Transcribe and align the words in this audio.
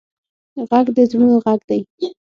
غږ 0.69 0.85
د 0.95 0.97
زړونو 1.09 1.35
غږ 1.45 1.59
دی 1.69 1.79